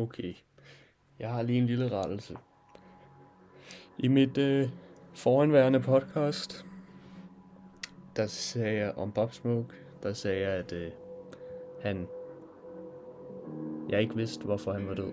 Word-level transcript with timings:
Okay. 0.00 0.34
Jeg 1.18 1.32
har 1.32 1.42
lige 1.42 1.58
en 1.58 1.66
lille 1.66 1.88
rettelse. 1.88 2.36
I 3.98 4.08
mit 4.08 4.38
øh, 4.38 4.68
foranværende 5.14 5.80
podcast, 5.80 6.66
der 8.16 8.26
sagde 8.26 8.78
jeg 8.78 8.92
om 8.96 9.12
Bob 9.12 9.32
Smoke, 9.32 9.74
der 10.02 10.12
sagde 10.12 10.40
jeg, 10.40 10.50
at 10.50 10.72
øh, 10.72 10.90
han... 11.82 12.06
Jeg 13.88 14.00
ikke 14.00 14.16
vidste, 14.16 14.44
hvorfor 14.44 14.72
han 14.72 14.88
var 14.88 14.94
død. 14.94 15.12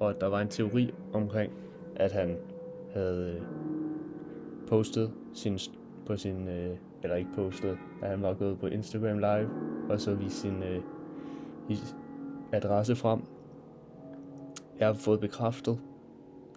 Og 0.00 0.10
at 0.10 0.20
der 0.20 0.26
var 0.26 0.40
en 0.40 0.48
teori 0.48 0.94
omkring, 1.12 1.52
at 1.96 2.12
han 2.12 2.38
havde 2.92 3.40
øh, 3.40 3.42
postet 4.68 5.12
sin, 5.34 5.58
på 6.06 6.16
sin... 6.16 6.48
Øh, 6.48 6.76
eller 7.02 7.16
ikke 7.16 7.30
postet, 7.34 7.78
at 8.02 8.08
han 8.10 8.22
var 8.22 8.34
gået 8.34 8.58
på 8.58 8.66
Instagram 8.66 9.18
Live, 9.18 9.50
og 9.88 10.00
så 10.00 10.14
viste 10.14 10.40
sin 10.40 10.62
øh, 10.62 10.82
adresse 12.52 12.96
frem. 12.96 13.33
Jeg 14.78 14.86
har 14.86 14.94
fået 14.94 15.20
bekræftet 15.20 15.80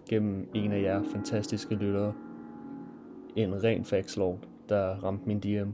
gennem 0.08 0.48
en 0.54 0.72
af 0.72 0.82
jer 0.82 1.02
fantastiske 1.02 1.74
lyttere 1.74 2.14
en 3.36 3.64
ren 3.64 3.84
factslord, 3.84 4.38
der 4.68 5.04
ramte 5.04 5.26
min 5.26 5.40
DM, 5.40 5.70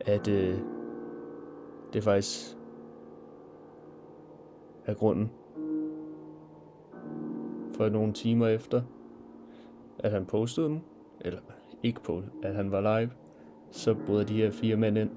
at 0.00 0.28
øh, 0.28 0.58
det 1.92 2.04
faktisk 2.04 2.56
er 4.86 4.94
grunden 4.94 5.30
for 7.74 7.88
nogle 7.88 8.12
timer 8.12 8.46
efter, 8.46 8.82
at 9.98 10.10
han 10.10 10.26
postede 10.26 10.68
dem, 10.68 10.78
eller 11.20 11.40
ikke 11.82 12.00
på, 12.02 12.22
at 12.42 12.54
han 12.54 12.70
var 12.70 13.00
live, 13.00 13.10
så 13.70 13.94
bryder 14.06 14.24
de 14.24 14.36
her 14.36 14.50
fire 14.50 14.76
mænd 14.76 14.98
ind 14.98 15.10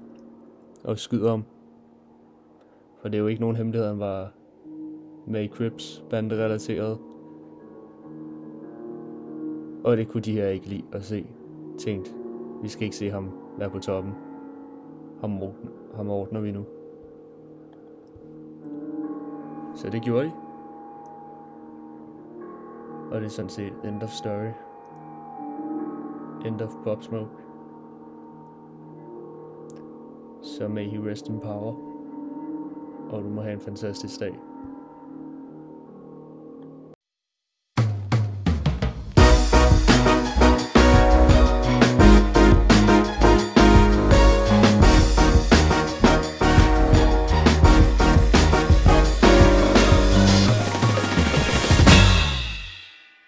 og 0.84 0.98
skyder 0.98 1.30
ham. 1.30 1.44
For 3.00 3.08
det 3.08 3.18
er 3.18 3.20
jo 3.20 3.26
ikke 3.26 3.40
nogen 3.40 3.56
hemmelighed, 3.56 3.88
han 3.88 3.98
var 3.98 4.32
med 5.26 5.48
Crips 5.48 6.04
banderelateret. 6.10 6.98
Og 9.84 9.96
det 9.96 10.08
kunne 10.08 10.20
de 10.20 10.32
her 10.32 10.48
ikke 10.48 10.66
lide 10.66 10.84
at 10.92 11.02
se. 11.02 11.26
Tænkt, 11.78 12.16
vi 12.62 12.68
skal 12.68 12.84
ikke 12.84 12.96
se 12.96 13.10
ham 13.10 13.30
være 13.58 13.70
på 13.70 13.78
toppen. 13.78 14.12
Ham, 15.20 15.42
ordner, 15.42 15.70
ham 15.94 16.10
ordner 16.10 16.40
vi 16.40 16.52
nu. 16.52 16.64
Så 19.74 19.90
det 19.90 20.02
gjorde 20.02 20.24
de. 20.24 20.32
Og 23.10 23.20
det 23.20 23.26
er 23.26 23.30
sådan 23.30 23.48
set 23.48 23.72
end 23.84 24.02
of 24.02 24.08
story. 24.08 24.50
End 26.46 26.60
of 26.60 26.70
Pop 26.84 27.02
Smoke. 27.02 27.30
Så 30.42 30.68
may 30.68 30.88
he 30.88 31.10
rest 31.10 31.28
in 31.28 31.40
power. 31.40 31.74
Og 33.10 33.22
du 33.22 33.28
må 33.28 33.40
have 33.40 33.54
en 33.54 33.60
fantastisk 33.60 34.20
dag. 34.20 34.40